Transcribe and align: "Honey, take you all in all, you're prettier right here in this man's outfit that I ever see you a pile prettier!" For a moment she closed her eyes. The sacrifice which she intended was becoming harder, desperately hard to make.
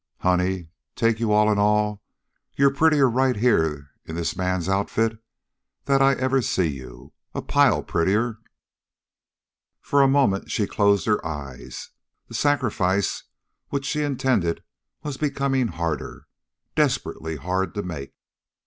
"Honey, 0.21 0.69
take 0.95 1.19
you 1.19 1.31
all 1.31 1.51
in 1.51 1.59
all, 1.59 2.01
you're 2.55 2.73
prettier 2.73 3.07
right 3.07 3.35
here 3.35 3.91
in 4.03 4.15
this 4.15 4.35
man's 4.35 4.67
outfit 4.67 5.19
that 5.85 6.01
I 6.01 6.13
ever 6.13 6.41
see 6.41 6.65
you 6.69 7.13
a 7.35 7.41
pile 7.43 7.83
prettier!" 7.83 8.39
For 9.79 10.01
a 10.01 10.07
moment 10.07 10.49
she 10.49 10.65
closed 10.65 11.05
her 11.05 11.23
eyes. 11.23 11.91
The 12.27 12.33
sacrifice 12.33 13.25
which 13.69 13.85
she 13.85 14.01
intended 14.01 14.63
was 15.03 15.17
becoming 15.17 15.67
harder, 15.67 16.25
desperately 16.75 17.35
hard 17.35 17.75
to 17.75 17.83
make. 17.83 18.15